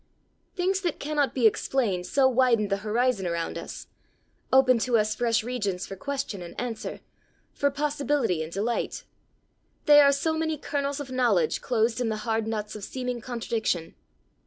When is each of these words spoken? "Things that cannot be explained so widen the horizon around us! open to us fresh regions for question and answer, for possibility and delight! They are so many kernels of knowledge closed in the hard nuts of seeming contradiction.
"Things 0.55 0.81
that 0.81 0.99
cannot 0.99 1.35
be 1.35 1.45
explained 1.45 2.07
so 2.07 2.27
widen 2.27 2.69
the 2.69 2.77
horizon 2.77 3.27
around 3.27 3.55
us! 3.55 3.85
open 4.51 4.79
to 4.79 4.97
us 4.97 5.13
fresh 5.13 5.43
regions 5.43 5.85
for 5.85 5.95
question 5.95 6.41
and 6.41 6.59
answer, 6.59 7.01
for 7.53 7.69
possibility 7.69 8.41
and 8.41 8.51
delight! 8.51 9.03
They 9.85 10.01
are 10.01 10.11
so 10.11 10.33
many 10.33 10.57
kernels 10.57 10.99
of 10.99 11.11
knowledge 11.11 11.61
closed 11.61 12.01
in 12.01 12.09
the 12.09 12.17
hard 12.25 12.47
nuts 12.47 12.75
of 12.75 12.83
seeming 12.83 13.21
contradiction. 13.21 13.93